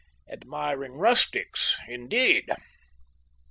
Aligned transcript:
Admiring 0.31 0.93
rustics, 0.93 1.77
indeed! 1.87 2.49